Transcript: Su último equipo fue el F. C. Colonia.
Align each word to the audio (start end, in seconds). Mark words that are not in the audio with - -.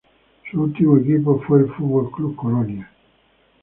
Su 0.49 0.59
último 0.63 0.97
equipo 0.97 1.39
fue 1.41 1.59
el 1.59 1.65
F. 1.65 1.75
C. 1.77 2.35
Colonia. 2.35 2.91